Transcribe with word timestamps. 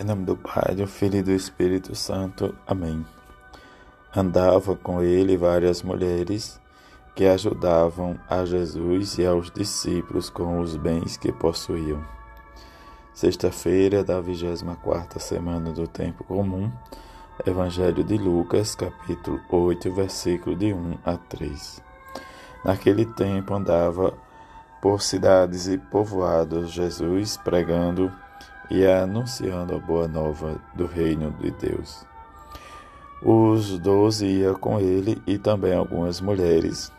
Em 0.00 0.04
nome 0.04 0.24
do 0.24 0.34
Pai, 0.34 0.74
do 0.74 0.86
Filho 0.86 1.18
e 1.18 1.22
do 1.22 1.32
Espírito 1.32 1.94
Santo. 1.94 2.56
Amém. 2.66 3.04
Andava 4.16 4.74
com 4.74 5.02
ele 5.02 5.36
várias 5.36 5.82
mulheres 5.82 6.58
que 7.14 7.26
ajudavam 7.26 8.18
a 8.28 8.42
Jesus 8.46 9.18
e 9.18 9.26
aos 9.26 9.50
discípulos 9.50 10.30
com 10.30 10.60
os 10.60 10.76
bens 10.76 11.18
que 11.18 11.30
possuíam. 11.30 12.02
Sexta-feira 13.12 14.02
da 14.02 14.18
24 14.18 15.20
semana 15.20 15.70
do 15.72 15.86
tempo 15.86 16.24
comum. 16.24 16.72
Evangelho 17.46 18.02
de 18.02 18.16
Lucas, 18.16 18.74
capítulo 18.74 19.38
8, 19.50 19.92
versículo 19.92 20.56
de 20.56 20.72
1 20.72 20.98
a 21.04 21.18
3. 21.18 21.82
Naquele 22.64 23.04
tempo 23.04 23.52
andava 23.52 24.14
por 24.80 25.02
cidades 25.02 25.68
e 25.68 25.76
povoados 25.76 26.70
Jesus 26.70 27.36
pregando 27.36 28.10
e 28.72 28.86
anunciando 28.86 29.74
a 29.74 29.78
boa 29.78 30.08
nova 30.08 30.58
do 30.74 30.86
reino 30.86 31.30
de 31.32 31.50
Deus. 31.50 32.06
Os 33.22 33.78
doze 33.78 34.26
iam 34.26 34.54
com 34.54 34.80
ele 34.80 35.22
e 35.26 35.36
também 35.36 35.74
algumas 35.74 36.22
mulheres 36.22 36.90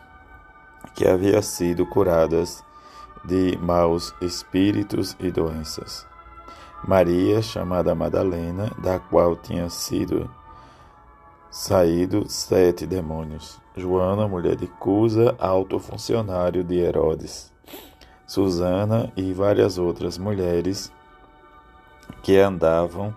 que 0.94 1.04
haviam 1.04 1.42
sido 1.42 1.84
curadas 1.84 2.62
de 3.24 3.58
maus 3.60 4.14
espíritos 4.20 5.16
e 5.18 5.32
doenças. 5.32 6.06
Maria, 6.86 7.42
chamada 7.42 7.92
Madalena, 7.92 8.70
da 8.78 9.00
qual 9.00 9.34
tinha 9.34 9.68
sido 9.68 10.30
saído 11.50 12.24
sete 12.28 12.86
demônios. 12.86 13.60
Joana, 13.76 14.28
mulher 14.28 14.54
de 14.54 14.68
Cusa, 14.68 15.34
alto 15.40 15.80
funcionário 15.80 16.62
de 16.62 16.76
Herodes. 16.76 17.52
Susana 18.28 19.12
e 19.16 19.32
várias 19.32 19.76
outras 19.76 20.16
mulheres 20.16 20.92
que 22.22 22.38
andavam 22.38 23.14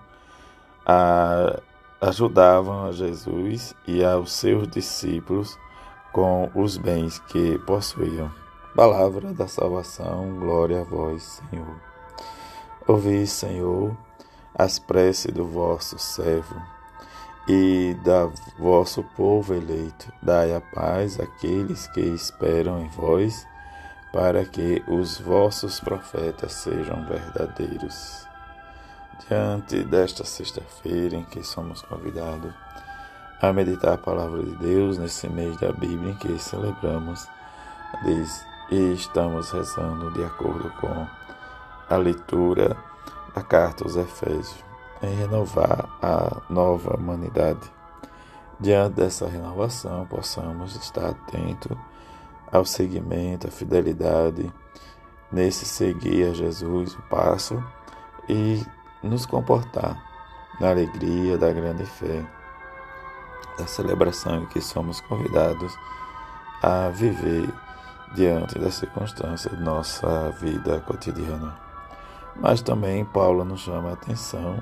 a, 0.86 1.59
ajudavam 2.00 2.86
a 2.86 2.91
Jesus 2.91 3.75
e 3.86 4.03
aos 4.03 4.31
seus 4.31 4.67
discípulos 4.67 5.58
com 6.14 6.50
os 6.56 6.78
bens 6.78 7.20
que 7.20 7.59
possuíam. 7.59 8.31
Palavra 8.75 9.34
da 9.34 9.47
salvação, 9.47 10.38
glória 10.39 10.81
a 10.81 10.84
vós, 10.84 11.42
Senhor. 11.50 11.75
Ouvi, 12.88 13.25
Senhor, 13.28 13.97
as 14.56 14.80
preces 14.80 15.34
do 15.34 15.45
vosso 15.45 15.97
servo 16.00 16.56
e 17.47 17.97
da 18.03 18.30
vosso 18.58 19.03
povo 19.16 19.53
eleito. 19.53 20.12
Dai 20.22 20.53
a 20.53 20.62
paz 20.62 21.19
àqueles 21.19 21.88
que 21.88 22.02
esperam 22.02 22.80
em 22.80 22.88
vós, 22.90 23.45
para 24.14 24.45
que 24.45 24.84
os 24.88 25.19
vossos 25.19 25.80
profetas 25.80 26.53
sejam 26.53 27.06
verdadeiros 27.08 28.27
diante 29.26 29.84
desta 29.84 30.23
sexta-feira 30.23 31.16
em 31.16 31.23
que 31.23 31.44
somos 31.44 31.82
convidados 31.82 32.54
a 33.42 33.54
meditar 33.54 33.94
a 33.94 33.98
palavra 33.98 34.44
de 34.44 34.56
Deus 34.56 34.98
nesse 34.98 35.28
mês 35.28 35.58
da 35.58 35.72
Bíblia 35.72 36.12
em 36.12 36.16
que 36.16 36.40
celebramos 36.40 37.28
e 38.72 38.94
estamos 38.94 39.52
rezando 39.52 40.12
de 40.12 40.24
acordo 40.24 40.70
com 40.80 41.08
a 41.90 41.98
leitura 41.98 42.76
da 43.34 43.42
carta 43.42 43.84
aos 43.84 43.96
Efésios 43.96 44.64
em 45.02 45.16
renovar 45.16 45.88
a 46.02 46.42
nova 46.50 46.96
humanidade. 46.96 47.72
Diante 48.59 48.96
dessa 48.96 49.28
renovação, 49.28 50.06
possamos 50.08 50.76
estar 50.76 51.09
atentos 51.09 51.78
ao 52.52 52.66
seguimento, 52.66 53.48
à 53.48 53.52
fidelidade, 53.52 54.52
nesse 55.31 55.66
seguir 55.66 56.30
a 56.30 56.34
Jesus 56.34 56.96
o 56.96 57.02
passo 57.04 57.64
e 58.28 58.66
nos 59.03 59.26
comportar 59.26 60.02
na 60.59 60.70
alegria 60.70 61.38
da 61.38 61.52
grande 61.52 61.86
fé, 61.86 62.26
da 63.58 63.67
celebração 63.67 64.44
em 64.44 64.45
que 64.48 64.62
somos 64.62 65.02
convidados 65.02 65.78
a 66.62 66.90
viver 66.90 67.50
diante 68.16 68.58
das 68.58 68.75
circunstâncias 68.75 69.56
de 69.56 69.63
nossa 69.63 70.31
vida 70.40 70.80
cotidiana. 70.81 71.56
Mas 72.35 72.62
também 72.62 73.06
Paulo 73.06 73.44
nos 73.44 73.62
chama 73.62 73.90
a 73.90 73.94
atenção: 73.94 74.62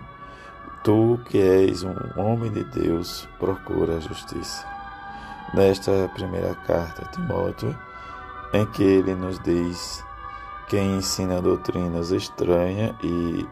tu 0.84 1.20
que 1.26 1.38
és 1.38 1.84
um 1.84 1.96
homem 2.18 2.52
de 2.52 2.64
Deus, 2.64 3.28
procura 3.40 3.98
a 3.98 4.00
justiça. 4.00 4.66
Nesta 5.54 6.10
primeira 6.14 6.56
carta 6.56 7.04
a 7.04 7.08
Timóteo, 7.10 7.78
em 8.54 8.66
que 8.68 8.84
ele 8.84 9.16
nos 9.16 9.40
diz: 9.40 10.04
quem 10.68 10.98
ensina 10.98 11.42
doutrinas 11.42 12.12
estranhas 12.12 12.96
e 13.04 13.48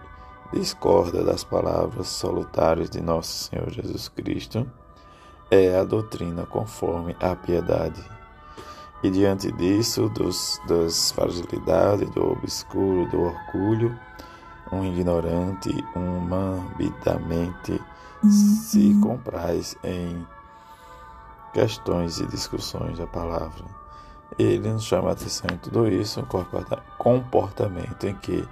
discorda 0.53 1.23
das 1.23 1.43
palavras 1.43 2.07
salutares 2.07 2.89
de 2.89 3.01
nosso 3.01 3.49
Senhor 3.49 3.69
Jesus 3.69 4.07
Cristo 4.07 4.69
é 5.49 5.75
a 5.77 5.83
doutrina 5.83 6.45
conforme 6.45 7.15
a 7.19 7.35
piedade. 7.35 8.03
E 9.03 9.09
diante 9.09 9.51
disso, 9.51 10.07
dos, 10.09 10.59
das 10.67 11.11
fragilidades, 11.11 12.09
do 12.11 12.31
obscuro, 12.31 13.09
do 13.09 13.21
orgulho, 13.21 13.99
um 14.71 14.85
ignorante, 14.85 15.69
um 15.95 16.19
mambidamente 16.21 17.81
se 18.29 18.93
uhum. 18.93 19.01
compraz 19.01 19.77
em 19.83 20.25
questões 21.53 22.19
e 22.19 22.25
discussões 22.25 22.97
da 22.97 23.05
palavra. 23.05 23.65
Ele 24.39 24.71
nos 24.71 24.83
chama 24.83 25.09
a 25.09 25.11
atenção 25.11 25.49
em 25.53 25.57
tudo 25.57 25.87
isso, 25.87 26.21
um 26.21 26.25
comportamento 26.97 28.07
em 28.07 28.15
que 28.15 28.47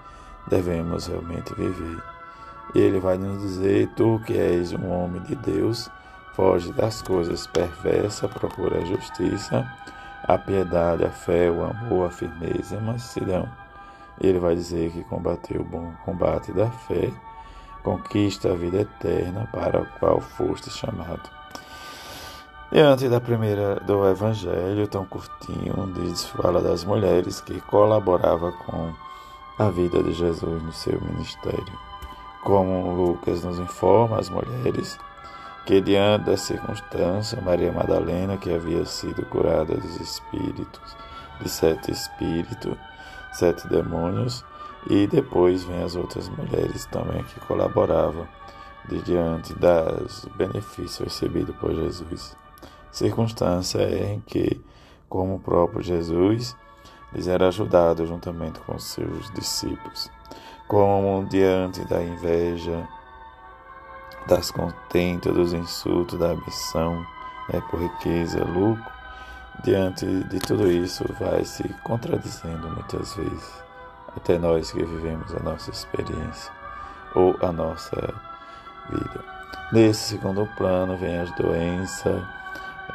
devemos 0.47 1.07
realmente 1.07 1.53
viver. 1.55 2.01
Ele 2.73 2.99
vai 2.99 3.17
nos 3.17 3.41
dizer: 3.41 3.89
Tu 3.95 4.21
que 4.25 4.37
és 4.37 4.73
um 4.73 4.89
homem 4.89 5.21
de 5.23 5.35
Deus, 5.35 5.89
foge 6.33 6.71
das 6.73 7.01
coisas 7.01 7.45
perversas, 7.47 8.31
procura 8.31 8.79
a 8.79 8.85
justiça, 8.85 9.69
a 10.23 10.37
piedade, 10.37 11.03
a 11.03 11.09
fé, 11.09 11.49
o 11.51 11.63
amor, 11.63 12.07
a 12.07 12.09
firmeza 12.09 12.77
a 12.77 12.81
mansidão. 12.81 13.47
Ele 14.19 14.39
vai 14.39 14.55
dizer 14.55 14.91
que 14.91 15.03
combateu 15.03 15.61
o 15.61 15.65
bom 15.65 15.91
combate 16.05 16.51
da 16.51 16.69
fé, 16.69 17.11
conquista 17.83 18.51
a 18.51 18.55
vida 18.55 18.81
eterna 18.81 19.49
para 19.51 19.81
a 19.81 19.85
qual 19.99 20.21
foste 20.21 20.69
chamado. 20.69 21.29
Diante 22.71 23.09
da 23.09 23.19
primeira 23.19 23.81
do 23.81 24.07
Evangelho, 24.07 24.87
tão 24.87 25.05
curtinho, 25.05 25.73
onde 25.77 26.15
fala 26.27 26.61
das 26.61 26.85
mulheres 26.85 27.41
que 27.41 27.59
colaborava 27.59 28.53
com 28.53 28.93
a 29.61 29.69
vida 29.69 30.01
de 30.01 30.11
Jesus 30.13 30.63
no 30.63 30.71
seu 30.71 30.99
ministério. 31.01 31.79
Como 32.43 32.95
Lucas 32.95 33.43
nos 33.43 33.59
informa, 33.59 34.17
as 34.17 34.29
mulheres 34.29 34.97
que, 35.67 35.79
diante 35.79 36.25
da 36.25 36.35
circunstância, 36.35 37.39
Maria 37.41 37.71
Madalena, 37.71 38.37
que 38.37 38.51
havia 38.51 38.83
sido 38.85 39.23
curada 39.27 39.75
dos 39.75 39.99
espíritos, 40.01 40.97
de 41.39 41.47
sete 41.47 41.91
espíritos, 41.91 42.75
sete 43.33 43.67
demônios, 43.67 44.43
e 44.89 45.05
depois 45.05 45.63
vem 45.63 45.83
as 45.83 45.95
outras 45.95 46.27
mulheres 46.27 46.87
também 46.87 47.23
que 47.23 47.39
colaboravam 47.41 48.27
diante 49.05 49.53
dos 49.53 50.27
benefícios 50.35 50.97
recebidos 50.99 51.55
por 51.57 51.71
Jesus. 51.75 52.35
Circunstância 52.91 53.83
em 53.83 54.19
que, 54.21 54.59
como 55.07 55.35
o 55.35 55.39
próprio 55.39 55.83
Jesus, 55.83 56.57
lhes 57.13 57.27
era 57.27 57.47
ajudado 57.47 58.05
juntamente 58.05 58.59
com 58.61 58.77
seus 58.79 59.29
discípulos, 59.31 60.09
como 60.67 61.25
diante 61.25 61.83
da 61.85 62.01
inveja, 62.01 62.87
das 64.27 64.51
contentas, 64.51 65.33
dos 65.33 65.53
insultos, 65.53 66.17
da 66.17 66.27
ambição, 66.27 67.05
né, 67.51 67.61
por 67.69 67.81
riqueza, 67.81 68.43
lucro, 68.45 68.91
diante 69.63 70.05
de 70.05 70.39
tudo 70.39 70.71
isso 70.71 71.03
vai 71.19 71.43
se 71.43 71.67
contradizendo 71.83 72.69
muitas 72.69 73.15
vezes, 73.15 73.63
até 74.15 74.37
nós 74.37 74.71
que 74.71 74.83
vivemos 74.83 75.33
a 75.35 75.39
nossa 75.39 75.71
experiência 75.71 76.51
ou 77.15 77.35
a 77.41 77.51
nossa 77.51 78.13
vida. 78.89 79.23
Nesse 79.71 80.09
segundo 80.09 80.47
plano 80.57 80.97
vem 80.97 81.19
as 81.19 81.31
doenças, 81.35 82.21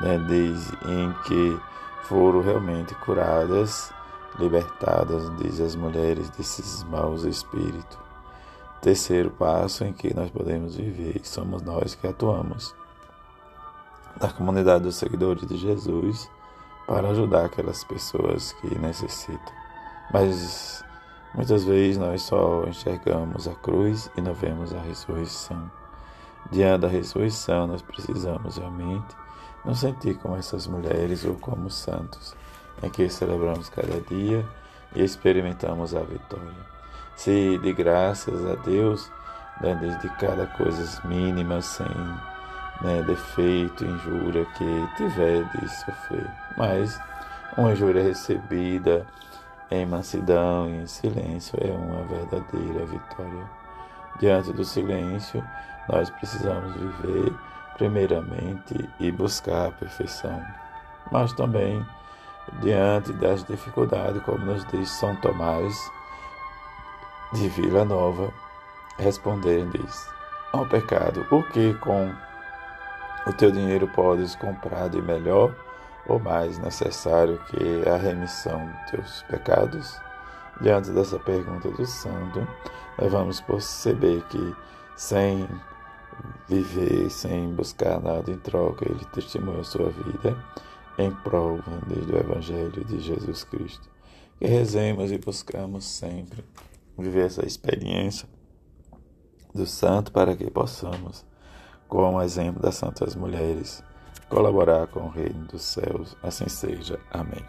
né, 0.01 0.19
desde 0.27 0.73
em 0.87 1.13
que 1.25 1.61
foram 2.03 2.41
realmente 2.41 2.95
curadas 2.97 3.93
libertadas, 4.39 5.35
diz 5.39 5.61
as 5.61 5.75
mulheres, 5.75 6.31
desses 6.31 6.85
maus 6.85 7.25
espíritos. 7.25 7.99
Terceiro 8.81 9.31
passo 9.31 9.85
em 9.85 9.93
que 9.93 10.15
nós 10.15 10.31
podemos 10.31 10.77
viver, 10.77 11.21
somos 11.25 11.63
nós 11.63 11.95
que 11.95 12.07
atuamos 12.07 12.75
na 14.21 14.31
comunidade 14.31 14.85
dos 14.85 14.97
seguidores 14.97 15.47
de 15.47 15.57
Jesus 15.57 16.31
para 16.87 17.11
ajudar 17.11 17.47
aquelas 17.47 17.83
pessoas 17.85 18.53
que 18.53 18.79
necessitam. 18.79 19.53
Mas 20.13 20.85
muitas 21.35 21.65
vezes 21.65 21.99
nós 21.99 22.23
só 22.23 22.65
enxergamos 22.65 23.49
a 23.49 23.55
cruz 23.55 24.11
e 24.17 24.21
não 24.21 24.35
vemos 24.35 24.73
a 24.73 24.81
ressurreição. 24.81 25.71
Diante 26.51 26.83
da 26.83 26.89
ressurreição, 26.89 27.67
nós 27.67 27.83
precisamos 27.83 28.57
realmente 28.57 29.17
nos 29.65 29.81
sentir 29.81 30.17
como 30.19 30.37
essas 30.37 30.67
mulheres 30.67 31.25
ou 31.25 31.35
como 31.35 31.69
santos 31.69 32.37
em 32.83 32.91
que 32.91 33.09
celebramos 33.09 33.69
cada 33.69 34.01
dia 34.03 34.45
e 34.95 35.03
experimentamos 35.03 35.95
a 35.95 36.01
vitória. 36.01 36.77
Se 37.17 37.59
de 37.59 37.73
graças 37.73 38.45
a 38.47 38.55
Deus 38.57 39.11
né, 39.61 39.75
desde 39.81 40.09
cada 40.17 40.47
coisa 40.47 41.01
mínima, 41.07 41.61
sem 41.63 41.87
né, 42.83 43.03
defeito, 43.07 43.85
injúria 43.85 44.45
que 44.57 44.89
tiver 44.97 45.45
de 45.51 45.69
sofrer. 45.69 46.31
Mas 46.57 47.01
uma 47.57 47.73
injúria 47.73 48.03
recebida 48.03 49.07
em 49.71 49.87
mansidão 49.87 50.69
e 50.69 50.83
em 50.83 50.87
silêncio 50.87 51.59
é 51.61 51.71
uma 51.71 52.03
verdadeira 52.05 52.85
vitória. 52.87 53.51
Diante 54.21 54.53
do 54.53 54.65
silêncio, 54.65 55.43
nós 55.89 56.09
precisamos 56.11 56.75
viver 56.75 57.33
primeiramente 57.77 58.89
e 58.99 59.11
buscar 59.11 59.69
a 59.69 59.73
perfeição. 59.73 60.43
Mas 61.11 61.33
também, 61.35 61.85
diante 62.61 63.13
das 63.13 63.45
dificuldades, 63.45 64.23
como 64.23 64.39
nos 64.39 64.65
diz 64.67 64.89
São 64.91 65.15
Tomás 65.17 65.91
de 67.33 67.49
Vila 67.49 67.85
Nova, 67.85 68.33
responder 68.99 69.67
diz: 69.71 70.09
ao 70.53 70.67
pecado, 70.67 71.27
o 71.31 71.43
que 71.43 71.75
com 71.75 72.13
o 73.27 73.33
teu 73.33 73.51
dinheiro 73.51 73.89
podes 73.89 74.35
comprar 74.37 74.89
de 74.89 75.03
melhor 75.03 75.55
ou 76.07 76.19
mais 76.19 76.59
necessário 76.59 77.39
que 77.49 77.89
a 77.89 77.97
remissão 77.97 78.67
dos 78.67 78.91
teus 78.91 79.23
pecados? 79.23 80.01
Diante 80.61 80.91
dessa 80.91 81.19
pergunta 81.19 81.69
do 81.69 81.85
santo, 81.85 82.47
nós 82.97 83.13
vamos 83.13 83.41
perceber 83.43 84.23
que 84.31 84.57
sem 84.97 85.47
viver, 86.49 87.11
sem 87.11 87.53
buscar 87.53 88.01
nada 88.01 88.31
em 88.31 88.39
troca, 88.39 88.89
ele 88.89 89.05
testemunhou 89.13 89.63
sua 89.65 89.91
vida 89.91 90.35
em 90.99 91.11
prol 91.11 91.59
do 91.59 92.17
Evangelho 92.17 92.85
de 92.85 93.01
Jesus 93.01 93.45
Cristo. 93.45 93.89
Que 94.39 94.47
rezemos 94.47 95.11
e 95.13 95.19
buscamos 95.19 95.85
sempre 95.85 96.45
viver 96.99 97.27
essa 97.27 97.47
experiência 97.47 98.29
do 99.55 99.67
santo 99.67 100.13
para 100.13 100.37
que 100.37 100.51
possamos, 100.51 101.25
com 101.89 102.15
o 102.15 102.23
exemplo 102.23 102.61
das 102.61 102.75
santas 102.75 103.15
mulheres, 103.15 103.83
colaborar 104.29 104.87
com 104.89 105.01
o 105.01 105.09
reino 105.09 105.47
dos 105.47 105.63
céus. 105.63 106.17
Assim 106.23 106.49
seja. 106.49 106.99
Amém. 107.11 107.45